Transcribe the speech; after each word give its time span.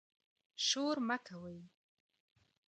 شور 0.67 0.95
مه 1.07 1.17
کوئ 1.25 1.57